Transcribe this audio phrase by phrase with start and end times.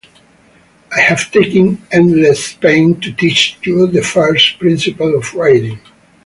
[0.97, 5.79] I have taken endless pain to teach you the first principles of writing.